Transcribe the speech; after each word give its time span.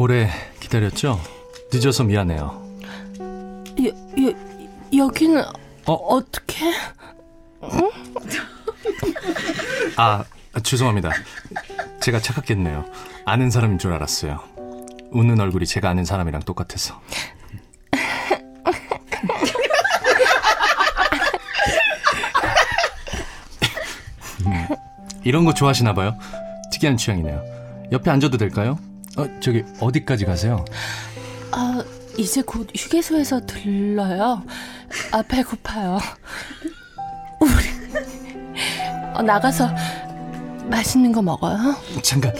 오래 0.00 0.30
기다렸죠? 0.60 1.20
늦어서 1.72 2.04
미안해요. 2.04 2.62
여, 3.20 3.88
여, 4.22 4.32
여기는 4.96 5.42
어? 5.86 5.92
어떻게? 5.92 6.72
아, 9.96 10.24
죄송합니다. 10.62 11.10
제가 12.00 12.20
착각했네요. 12.20 12.84
아는 13.24 13.50
사람인 13.50 13.78
줄 13.78 13.92
알았어요. 13.92 14.38
웃는 15.10 15.40
얼굴이 15.40 15.66
제가 15.66 15.90
아는 15.90 16.04
사람이랑 16.04 16.42
똑같아서. 16.42 17.00
음, 24.46 24.68
이런 25.24 25.44
거 25.44 25.52
좋아하시나 25.52 25.92
봐요. 25.92 26.16
특이한 26.72 26.96
취향이네요. 26.96 27.88
옆에 27.90 28.12
앉아도 28.12 28.38
될까요? 28.38 28.78
어, 29.18 29.26
저기 29.40 29.64
어디까지 29.80 30.24
가세요? 30.24 30.64
아, 31.50 31.82
이제 32.16 32.40
곧 32.42 32.68
휴게소에서 32.74 33.40
들러요. 33.46 34.44
아, 35.12 35.22
배고파요. 35.22 35.98
우리 37.40 37.52
어, 39.14 39.22
나가서 39.22 39.68
맛있는 40.70 41.10
거 41.10 41.20
먹어요. 41.20 41.58
잠깐. 42.02 42.32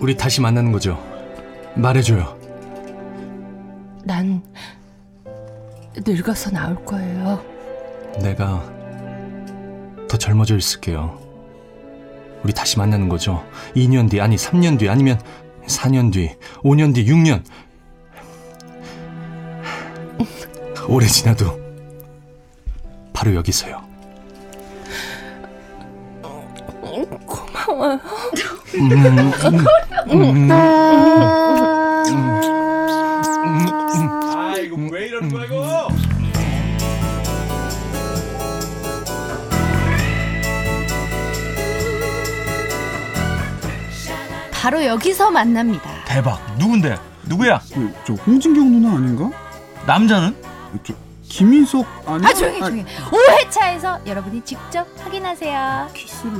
우리 0.00 0.16
다시 0.16 0.40
만나는 0.40 0.72
거죠? 0.72 0.98
말해줘요. 1.76 2.36
난 4.02 4.42
늙어서 5.96 6.50
나올 6.50 6.84
거예요. 6.84 7.44
내가 8.20 8.64
더 10.08 10.18
젊어져 10.18 10.56
있을게요. 10.56 11.20
우리 12.42 12.52
다시 12.52 12.78
만나는 12.78 13.08
거죠? 13.08 13.44
2년 13.76 14.10
뒤, 14.10 14.20
아니 14.20 14.34
3년 14.34 14.78
뒤, 14.78 14.88
아니면 14.88 15.20
4년 15.66 16.12
뒤, 16.12 16.30
5년 16.62 16.94
뒤, 16.94 17.04
6년. 17.04 17.42
오래 20.88 21.06
지나도 21.06 21.58
바로 23.12 23.34
여기서요. 23.34 23.80
고마워요. 27.26 28.00
아 33.32 34.54
이거 34.58 34.76
왜 34.90 35.06
이러는 35.06 35.28
거야 35.30 35.44
이거? 35.44 35.88
바로 44.60 44.84
여기서 44.84 45.30
만납니다. 45.30 45.88
대박 46.04 46.38
누군데? 46.58 46.98
누구야? 47.24 47.62
그, 47.72 47.94
저 48.06 48.12
홍진경 48.12 48.70
누나 48.70 48.94
아닌가? 48.94 49.30
남자는? 49.86 50.36
저 50.84 50.92
김인석 51.22 51.86
아니야? 52.04 52.28
아 52.28 52.34
조용히 52.34 52.58
조용히. 52.60 52.84
5회차에서 52.84 54.06
여러분이 54.06 54.42
직접 54.44 54.86
확인하세요. 55.02 55.88
키스를 55.94 56.32